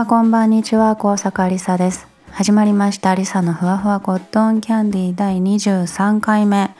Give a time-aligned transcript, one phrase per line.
[0.00, 2.08] はこんばんにちは、高坂りさです。
[2.30, 6.74] 始まりました、りさのふわふわコットンキャンディー第23回目。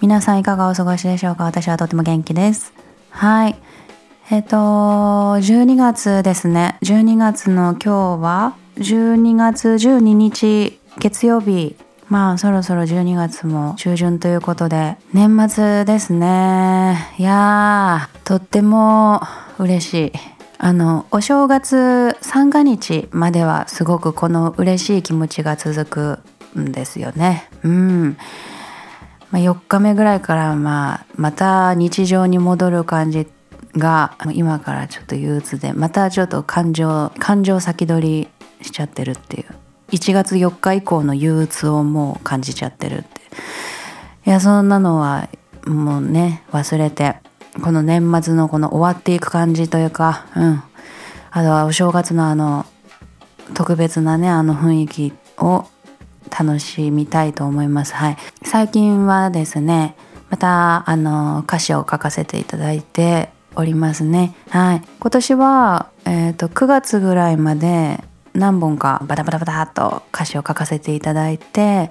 [0.00, 1.44] 皆さんいかがお過ごしでしょうか？
[1.44, 2.72] 私はとても元気です。
[3.10, 3.56] はい。
[4.30, 6.78] えっ、と、12月ですね。
[6.80, 11.76] 12月の今日は、12月12日月曜日。
[12.08, 17.06] まあそろそろ12月も中旬ということで、年末ですね。
[17.18, 19.20] いやー、とっても
[19.58, 20.33] 嬉しい。
[20.64, 25.84] あのお正月三が日まではすごくこの嬉しい気持ちが続
[26.54, 27.50] くんですよね。
[27.64, 28.16] うん。
[29.30, 33.26] まあ、4日目ぐらいからまあまた日常に戻る感じ
[33.76, 38.28] が今からちょっと憂鬱でまたちょっと感情感情先取
[38.60, 39.46] りしちゃってるっていう
[39.90, 43.20] 1月4日以降の憂鬱をもう感じちゃってるって
[44.24, 45.28] いやそんなのは
[45.66, 47.16] もうね忘れて
[47.62, 50.62] この年末のこの終わっていく感じというか、うん。
[51.30, 52.66] あとはお正月のあの、
[53.54, 55.66] 特別なね、あの雰囲気を
[56.36, 57.94] 楽しみたいと思います。
[57.94, 58.16] はい。
[58.42, 59.96] 最近はですね、
[60.30, 64.34] また、あの、歌詞を書かせていただいておりますね。
[64.50, 64.82] はい。
[64.98, 68.02] 今年は、えっ、ー、と、9月ぐらいまで
[68.34, 71.90] 何本かバタバタバタっと歌詞を書かせていただいて、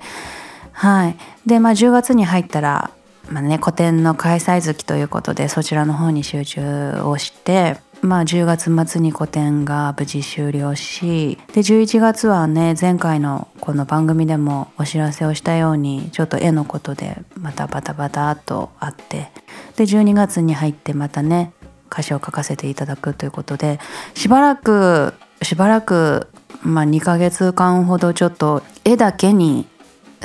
[0.73, 1.17] はい。
[1.45, 2.91] で、まあ10月に入ったら、
[3.29, 19.29] まあね、個展の開催月ということでそちらの方に集中をして、まあ、10月末に個展が無事終了しで11月はね前回のこの番組でもお知らせをしたようにちょっと絵のことでまたバタバタとあって
[19.77, 21.53] で12月に入ってまたね
[21.89, 23.79] 歌詞を書かせていただくということで
[24.15, 26.27] しばらくしばらく、
[26.61, 29.67] まあ、2ヶ月間ほどちょっと絵だけに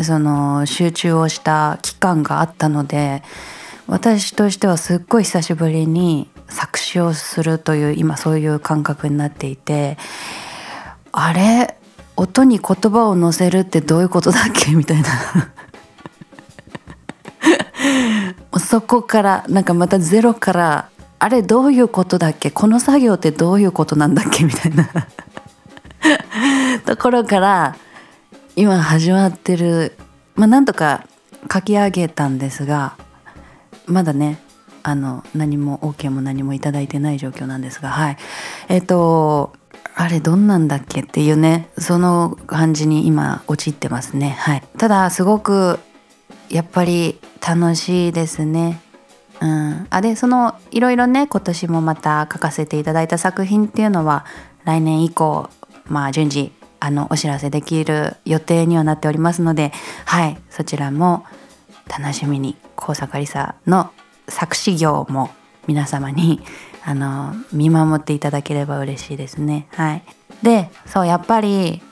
[0.05, 3.23] その集中をした期間があったので
[3.87, 9.97] 私としてはすっごい久しぶりに作詞をするという今そういう感覚になっていて
[11.13, 11.77] あれ？
[12.17, 14.73] 音に言葉を乗せるってどういうことだっけ？
[14.75, 15.09] みたいな。
[18.59, 22.51] そこからなんかまたゼロからあれどういうことだっけ？
[22.51, 24.45] この作業ってどういうことなんだっけ？
[24.45, 24.89] みたいな。
[26.85, 27.77] ところから
[28.59, 29.93] 今始まってる
[30.35, 31.07] まあなんとか
[31.53, 32.97] 書き上げたんですが
[33.87, 34.41] まだね
[34.83, 38.17] あの何も OK も何も頂いてない状況なんですがはい。
[38.69, 39.53] えっ、ー、と
[39.95, 44.31] あれどんなんだっけっていうねその感じに今陥ってますね。
[44.31, 44.65] はい。
[44.77, 45.79] ただすごく
[46.51, 48.81] やっぱり楽しいですね。
[49.41, 54.27] うん、あでそのいろいろね今年もまた書かせていただいた作品っていうのは
[54.65, 55.49] 来年以降
[55.87, 59.73] まあ順次あのお知らせできる予定にはなっておりますので
[60.05, 61.25] はいそちらも
[61.89, 63.91] 楽しみに高坂りさの
[64.29, 65.31] 作詞業も
[65.67, 66.41] 皆様に
[66.85, 69.67] あの見守っていただければ嬉しいですね。
[69.75, 70.03] はい。
[70.43, 71.83] でそうやっぱり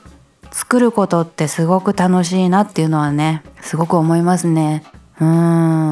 [0.51, 4.83] 作ることってすごく楽しいなっていうのはねすごく思いますね。
[5.19, 5.25] うー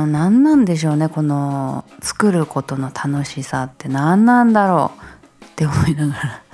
[0.05, 4.91] ん何なんでしょうねこの作ることの楽しさって何なんだろ
[5.41, 6.44] うって思いながら。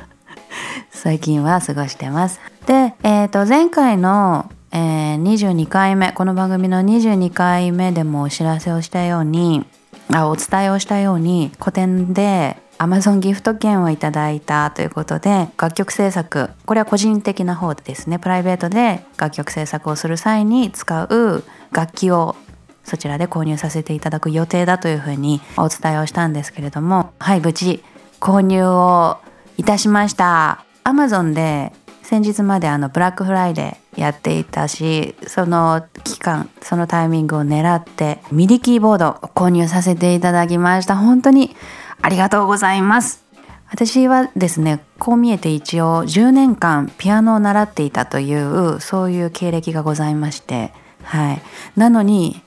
[0.91, 2.39] 最近は過ごしてます。
[2.65, 9.65] で、えー、と前回の、えー、22回目この番組の22回目でもお知らせをしたように
[10.13, 22.35] あお伝えをしたように個展で Amazon ギフト券をいただいたということで楽曲制作これは個人的な方でですねプライベートで楽曲制作をする際に使う楽器を
[22.83, 27.83] そちらで購入させていただく予定だというふうにお伝えをしたんですけれどもはい無事
[28.19, 29.19] 購入を
[29.57, 30.63] いたしました。
[30.83, 40.97] アマゾンで先日まであのブラックフライデーやっていたしその期間そのタイミングを狙ってミディキーボードを購入させていただきました。
[40.97, 41.55] 本当に
[42.01, 43.23] ありがとうございます。
[43.69, 50.73] 私はですねこう見えて一応10年間ピアノを習っていたというそういう経歴がございまして
[51.03, 51.41] はい。
[51.77, 52.41] なのに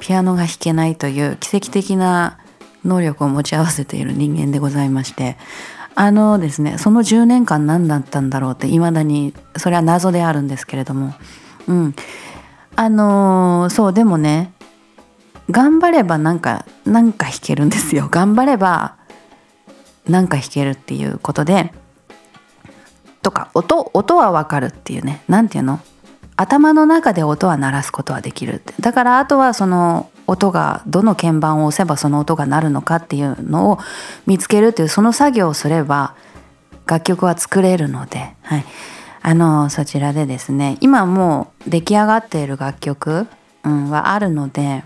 [0.00, 2.38] ピアノが弾けないという奇跡的な
[2.84, 5.38] 能力を持ち合わせている人間でございまして
[5.96, 11.14] あのですねその10年間何だったんだろうっていまだにそれは謎であるんですけれども。
[11.68, 11.94] うん。
[12.76, 14.52] あのー、そうでもね
[15.50, 18.08] 頑張ればなんかなんか弾けるんですよ。
[18.12, 18.96] 頑張れば
[20.08, 21.72] なんか弾けるっていうことで
[23.22, 25.22] とか音音はわかるっていうね。
[25.28, 25.80] 何て言うの？
[26.36, 28.74] 頭の中で音は鳴らすことはできるって。
[28.80, 33.78] だからあとはその音がどの鍵盤を押せばその音が鳴るのかっていうのを
[34.26, 36.14] 見つけるっていうその作業をすれば
[36.86, 38.64] 楽曲は作れるので、はい、
[39.22, 43.26] あのそちらでですね今もう出来上がっている楽曲、
[43.64, 44.84] うん、はあるので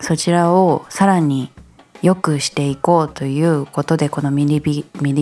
[0.00, 1.50] そちらをさらに
[2.02, 5.12] 良くしていこうということでこのミリビリミ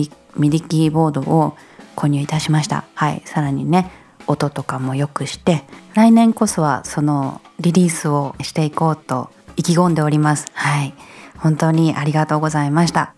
[0.51, 1.57] ディキーボードを
[1.95, 2.85] 購入いたしました。
[2.93, 3.23] はい。
[3.25, 3.91] さらにね
[4.27, 5.63] 音とかも良くして
[5.93, 10.45] 来年こそはそのリリースをしていこうと意気込んでおります。
[10.53, 10.93] はい。
[11.37, 13.13] 本当にありがとうございました。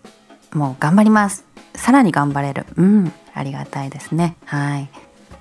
[0.52, 1.44] もう頑張ります。
[1.74, 2.66] さらに頑張れる。
[2.76, 3.12] うん。
[3.34, 4.36] ありがたいですね。
[4.44, 4.88] はい。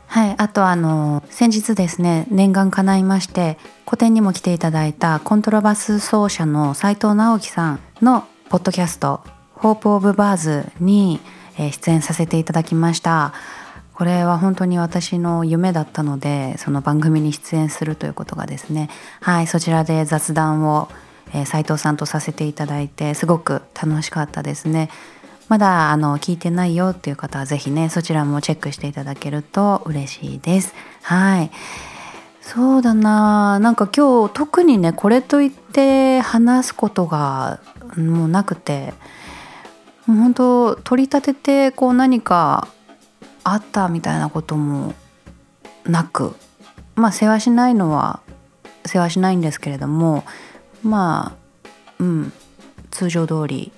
[0.07, 0.35] はい。
[0.37, 9.21] あとあの先日ですね念願叶いまして個展にも来ていただいたコントラバス奏者の斉藤直樹さんのポッドキャスト
[9.53, 11.19] 「ホープ・オブ・バーズ」に
[11.57, 13.33] 出演させていただきました。
[13.99, 18.89] これは本当に私の夢だったのでその番組に出演するということがですね
[19.21, 20.89] はいそちらで雑談を
[21.33, 24.89] えー、斉藤さんとさせていただいてすごく楽しかったですね。
[25.47, 30.75] まだあの聞いてないよっていう方は是非ねそちらもチェックしていただけると嬉しいです。
[31.01, 31.51] はい
[32.41, 37.59] そうだななんか今日特にねこれといって話すことが
[37.95, 38.93] もうなくて
[40.05, 42.67] もう本当取り立ててこう何か
[43.53, 44.93] あったみたいなことも
[45.85, 46.35] なく
[46.95, 48.19] まあ世話しないのは
[48.85, 50.23] 世話しないんですけれども
[50.83, 52.33] まあうん
[52.91, 53.71] 通常通り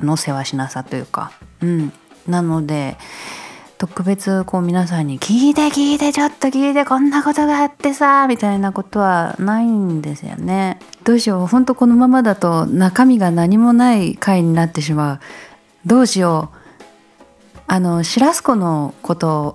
[0.00, 1.92] の世話しなさというかうん
[2.26, 2.96] なので
[3.76, 10.78] 特別こう皆さんに「聞いて聞いてちょっと聞いてこんなことがあってさ」みたいなことはないんですよね。
[11.02, 15.20] どうしよう本当このままだと中身が何もない回になってしまう。
[15.84, 16.63] どうしよう
[17.66, 19.54] あのシラスコのことを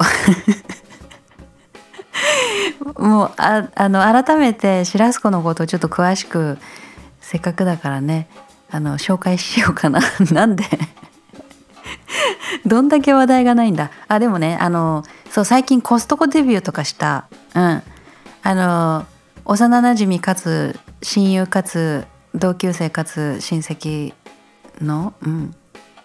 [3.01, 6.57] もうああの改めてシラスコのことをちょっと詳しく
[7.21, 8.27] せっかくだからね
[8.71, 9.99] あの紹介しようかな。
[10.31, 10.65] なんで
[12.65, 13.91] どんだけ話題がないんだ。
[14.07, 17.25] あでもねあのそう最近コストコデビューとかした。
[17.55, 17.83] うん。
[18.41, 19.05] あの
[19.45, 24.13] 幼なじみかつ親友かつ同級生かつ親戚
[24.81, 25.55] の、うん、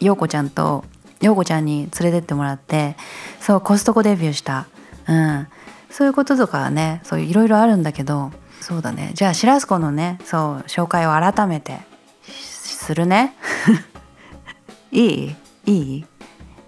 [0.01, 0.85] 陽子ちゃんと
[1.21, 2.97] 陽子ちゃんに連れてってもらって
[3.41, 4.67] そうコストコデビューした、
[5.09, 5.49] うん、
[5.91, 8.33] そういうこととかねそういろいろあるんだけど
[8.65, 9.11] そうだね。
[9.13, 11.81] じゃあシラスコのねそう紹介を改めて
[12.23, 13.35] するね。
[14.91, 15.37] いい？
[15.67, 16.07] いい？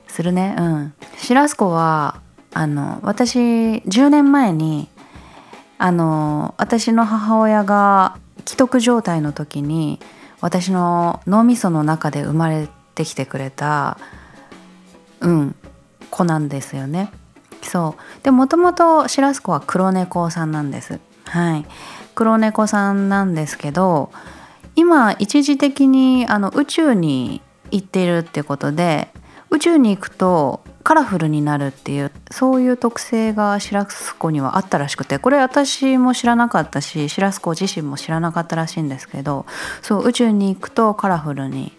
[0.07, 0.55] するね。
[0.59, 0.95] うん。
[1.17, 2.21] シラスコは
[2.53, 4.91] あの私10年前に
[5.79, 9.99] あの私の母親が既得状態の時に
[10.43, 13.97] 私の脳みその中で生まれてきてくれた
[15.21, 15.55] うん。
[16.11, 17.11] 子なんですよね。
[17.63, 18.25] そう。
[18.25, 21.01] でもともとシラスコは黒猫さんなんです。
[21.25, 21.67] はい。
[22.17, 24.11] 黒猫さんなんですけど
[24.75, 29.09] 今一時的にあの宇宙に行っているってことで
[29.51, 39.45] 宇宙に行くとカラフルになるっていうそういう特性がシラスコにはあったらしくてこれ私も知らなかったしシラスコ自身も知らなかったらしいんですけど
[39.83, 41.73] そう宇宙に行くとカラフルに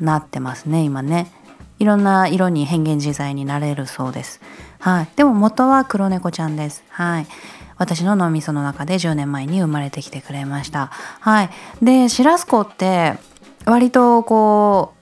[0.00, 1.30] なってますね今ね。
[1.82, 4.40] いろんな色に変幻自在になれるそうです
[4.82, 6.82] はい、でも元は黒猫ちゃんです。
[6.88, 7.26] はい。
[7.76, 10.86] 私の脳みその中で10年前に生まれてきてくれました。
[11.20, 11.50] はい。
[11.80, 13.14] で、シラスコって
[13.64, 14.92] 割とこ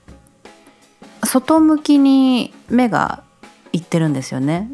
[1.23, 3.23] う外向きに目が
[3.73, 4.69] いってるんですよね。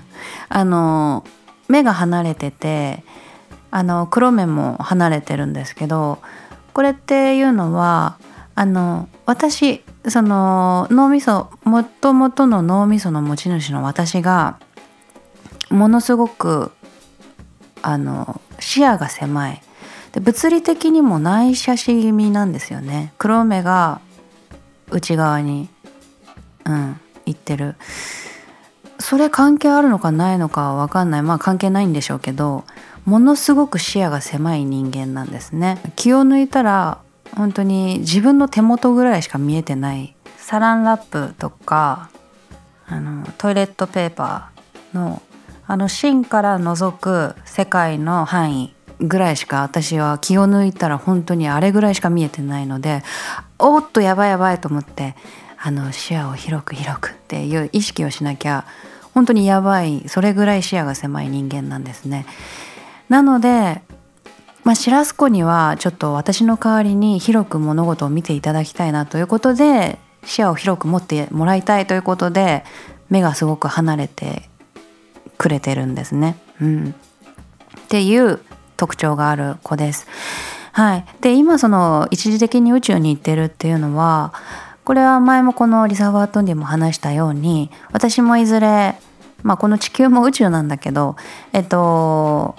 [0.50, 1.24] あの
[1.68, 3.02] 目が離れてて
[3.70, 6.18] あの黒目も離れてるんですけど
[6.74, 8.16] これっていうのは
[8.54, 14.58] あの私その脳みそもともとの脳みその持ち主の私が
[15.68, 16.72] ものすごく
[17.82, 19.62] あの視野が狭い。
[20.12, 23.12] で物理的にも内斜視気味なんですよね。
[23.18, 24.00] 黒目が
[24.90, 25.68] 内側に
[26.64, 27.76] うんいってる。
[28.98, 31.22] それ関係あるのかないのかは分かんない。
[31.22, 32.64] まあ関係ないんでしょうけど
[33.04, 35.78] ものすごく視野が狭い人間なんですね。
[35.94, 36.98] 気を抜いたら
[37.36, 42.10] 本当に自分の手元ぐらいしか見えてないサランラップとか
[42.86, 45.22] あのトイレットペーパーの
[45.66, 53.04] あの芯から覗く世界の範囲ぐらいしか私は気を抜いたら本当にあれぐらいしか見えてないので
[53.56, 55.14] おっとやばいやばいと思って
[55.56, 58.64] あの視野を広く広くっていう意識をしなきゃ
[59.14, 62.26] 本当にやばいそれぐらい視野が狭い人間なんですね。
[63.08, 63.82] なので
[64.64, 72.64] まあ、シラスコにはちょっと私の代わりに広く物事を見ていただきたいなということで視野を広く持ってもらいたいということで
[73.08, 74.48] 目がすごく離れて
[75.38, 76.36] くれてるんですね。
[76.60, 78.40] うん、っていう
[78.76, 80.06] 特徴がある子です。
[80.72, 84.32] はい、で今その一時的に宇宙に行ってるっていうのは
[84.84, 88.94] これは前もこのリサーバートンでも話したように私もいずれ、
[89.42, 91.16] まあ、この地球も宇宙なんだけど
[91.52, 92.54] えっと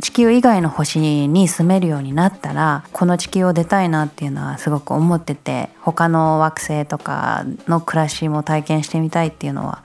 [0.00, 9.84] 地球以外の星に住めるようになったらこの地球を出たいなっていうのはすごく思ってて他の惑星とかの暮らしも体験してみたいっていうのは、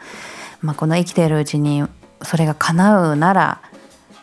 [0.62, 1.84] まあ、この生きてるうちに
[2.24, 3.62] それが叶うなら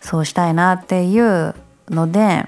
[0.01, 1.55] そうしたいなっていう
[1.89, 2.47] ので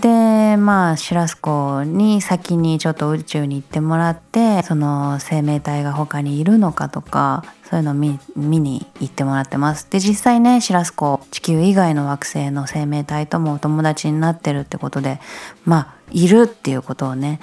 [0.00, 9.86] でまあシュラスコに先にちょっと宇宙に行ってもらってその生命体が他にいるのかとかそういうのを見に行ってもらってます。
[9.90, 15.20] で実際ねシュラスコ地球以外の惑星の生命体ともお友達になってるってことで
[15.64, 17.38] まあいるっていうことをね、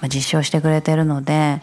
[0.00, 1.62] まあ、実証してくれてるので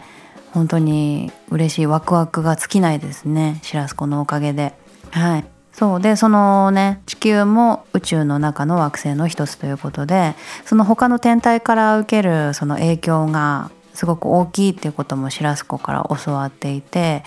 [0.52, 4.74] 本当に嬉しいワクワクが尽きないですねシュラスコのおかげで。
[5.10, 5.51] はい。
[5.72, 10.34] そうでそのね地球も宇宙の中の惑星の一つということで
[10.66, 17.24] その他の天体から受けるその影響がすごく大きいっていうこともシラスコから教わっていて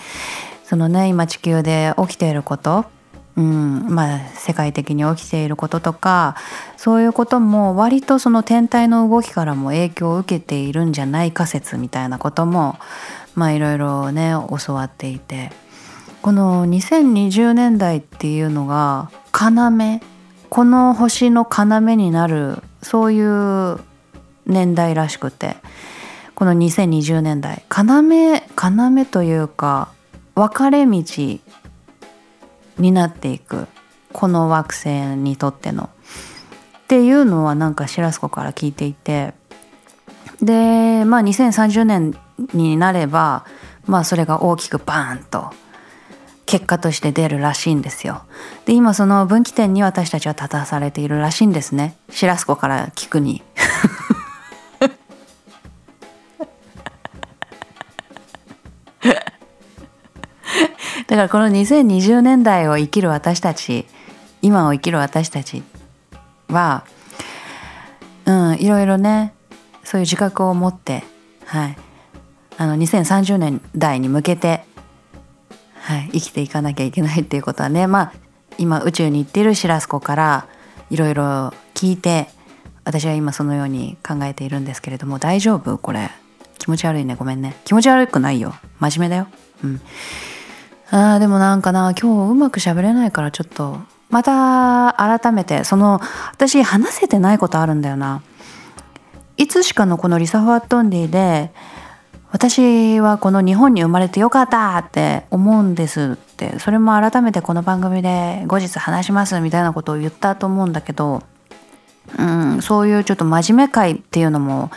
[0.64, 2.86] そのね今地球で起きていること
[3.36, 6.36] うんまあ、世界的に起きていることとか
[6.78, 12.78] そういうことも割とその天体の動きからも影響を受けているんじゃないか説みたいなことも
[13.34, 14.32] まあいろいろね
[14.66, 15.52] 教わっていて。
[16.26, 20.00] この2020年代っていうのが要
[20.48, 23.78] この星の要になるそういう
[24.44, 25.54] 年代らしくて。
[26.34, 29.92] この2020年代要要というか
[30.34, 31.04] 分かれ道
[32.78, 33.68] になっていく。
[34.12, 35.90] この惑星にとっての。
[36.78, 39.32] っていうのはなんか白子から聞いていて。
[40.42, 42.18] でまあ2030年
[42.52, 43.44] になれば
[43.86, 45.52] まあそれが大きくバーンと
[46.46, 48.22] 結果として出るらしいんですよ。
[48.64, 51.96] で今その分岐点に私たちは立たされているらしいんですね。
[52.10, 53.42] シラスコから聞くに。
[61.08, 63.86] だからこの2020年代を生きる私たち
[64.42, 65.62] 今を生きる私たち
[66.48, 66.84] は
[68.24, 69.32] うんいろいろね
[69.84, 71.04] そういう自覚を持って
[71.44, 71.76] はい
[72.58, 74.64] あの2030年代に向けて
[75.86, 78.12] はい、生きていかなきゃいけないっていうことはねまあ
[78.58, 80.48] 今宇宙に行っているシラスコから
[80.90, 82.28] いろいろ聞いて
[82.84, 85.78] 私は今そのように考えているんですけれども大丈夫？
[85.78, 86.10] これ。
[86.58, 87.14] 気持ち悪いね。
[87.14, 87.54] ごめんね。
[87.64, 88.54] 気持ち悪くないよ。
[88.80, 89.28] 真面目だよ。
[89.62, 89.80] うん。
[90.90, 93.78] あでもなんかな今日うまく喋れないからちょっと
[94.10, 96.00] また改めてその
[96.32, 98.22] 私話せてないことあるんだよな。
[99.36, 101.52] いつしかのこのリサ・ファットンディで
[102.32, 106.58] 私はこの日本に生まれてよかったって思うんですって。
[106.58, 111.22] それも改めてこの番組で後日話しますみたいなことを言ったと思うんだけど、
[112.18, 114.70] うん、そういうちょっと真面目会っていうのも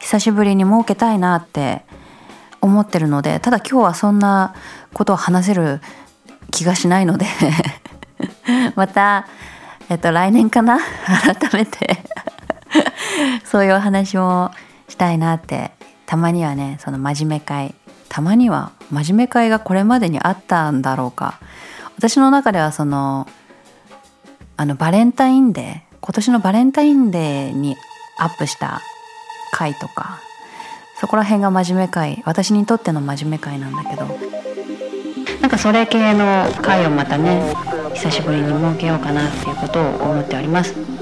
[0.00, 1.82] 久しぶりに設けたいなって
[2.60, 4.54] 思ってるのでただ今日はそんな
[4.92, 5.80] ことを話せる
[6.50, 7.26] 気がしないので
[8.74, 9.26] また、
[9.88, 10.78] えっと、来年かな？
[11.22, 12.04] 改めて。
[13.44, 14.50] そういうお話も
[14.88, 15.72] したいなって
[16.14, 17.74] たまにはねその真面目会。
[18.08, 21.40] たまには真面目会がこれまでにあったんだろうか。
[21.96, 23.26] 私の中ではその
[24.56, 27.74] あのバレンタインデー今年のバレンタインデーに
[28.16, 28.80] アップした
[29.50, 30.20] 回とか
[31.00, 34.06] そこら辺が真面目会私にとっての真面目会なんだけど。
[35.40, 37.52] なんかそれ系の回をまたね
[37.92, 40.93] 久しぶりに設けようかなっていうことを思っております。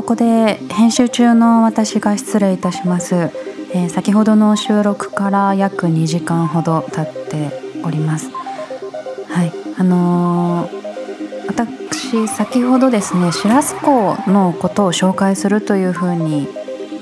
[0.00, 7.50] ここで編集中の私が失礼いたします、えー、先ほどの収録から約2時間ほど経って
[7.84, 8.30] おります。
[8.30, 9.52] はい。
[9.76, 16.48] あのー、私先ほどですねシラスコのことを紹介するというふうに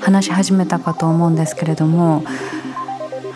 [0.01, 2.25] 話し始めたかと思うんですけれども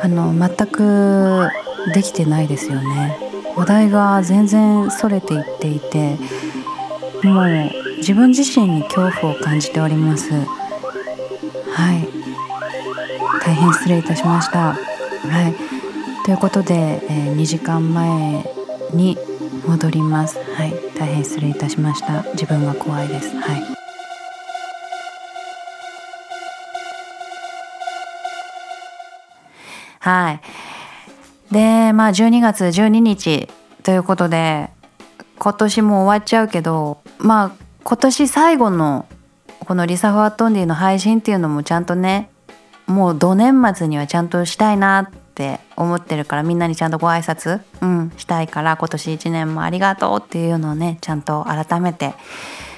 [0.01, 1.47] あの全く
[1.93, 3.17] できてないですよね。
[3.55, 6.17] 話題が全然それていっていて
[7.23, 10.29] もう自分自身に恐怖を感じております。
[10.33, 10.37] は
[11.93, 12.05] い。
[13.41, 14.73] 大変失礼いたしました。
[14.73, 14.77] は
[15.47, 16.25] い。
[16.25, 16.73] ということで、
[17.09, 18.43] えー、2時間前
[18.91, 19.17] に
[19.65, 20.37] 戻ります。
[20.37, 20.73] はい。
[20.99, 22.23] 大変失礼いたしました。
[22.33, 23.33] 自分が怖いです。
[23.37, 23.63] はい。
[29.99, 30.41] はい。
[31.53, 33.47] でまあ12月12日
[33.83, 34.71] ということで
[35.39, 39.05] 今年も終わっちゃうけどまあ今年最後の
[39.65, 42.29] このリサ・ファットンディの配信っていうのもちゃんとね
[42.87, 52.13] もう土年末にはちゃんとしたいなって思ってるからみんなにちゃんとご挨拶、うん、したいから今年1年もありがとうっていうのをねちゃんと改めて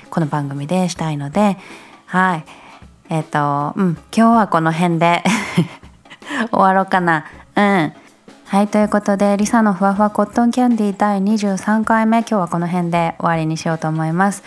[0.10, 1.58] この番組でしたいので
[2.06, 2.46] はい。
[3.10, 5.24] えっ、ー、とうん今日はこの辺で
[6.52, 7.26] 終わろうかな。
[7.56, 7.94] うん。
[8.48, 14.44] はいということでリサのふわふわコットンキャンディー第23回目今日はこの辺で終わりにしようと思います。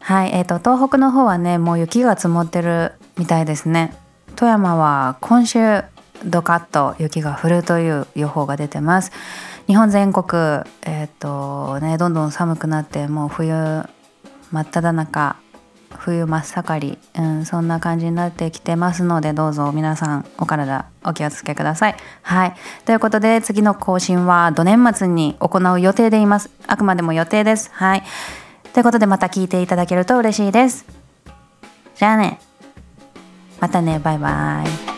[0.00, 3.94] はいえーと、東北の方はねもう雪が積もってるみたいですね
[4.34, 5.82] 富山は今週
[6.24, 9.12] ドカッと雪が降るという予報が出てます
[9.66, 10.26] 日本全国
[10.86, 13.54] え、ー、とねどんどん寒くなってもう冬
[14.50, 15.36] 真っ只中
[15.96, 21.96] 冬真っ盛り、うん、そんな感じになってきてますのでどうぞ皆さんお体お気をつけください。
[22.22, 22.54] はい
[22.86, 26.50] ということで次の更新は土年末に行う予定でいます。
[26.66, 27.70] あくまでも予定です。
[27.74, 28.02] はい
[28.72, 30.84] ということでまた聞いていただけると嬉しいです。
[31.96, 32.40] じゃあね
[33.60, 34.89] またねバイバイ。